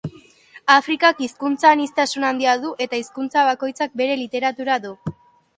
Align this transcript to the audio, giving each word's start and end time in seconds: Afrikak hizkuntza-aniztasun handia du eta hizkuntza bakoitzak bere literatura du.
Afrikak 0.75 1.21
hizkuntza-aniztasun 1.25 2.27
handia 2.31 2.57
du 2.65 2.71
eta 2.87 3.03
hizkuntza 3.03 3.45
bakoitzak 3.51 3.95
bere 4.03 4.17
literatura 4.23 4.83
du. 4.89 4.99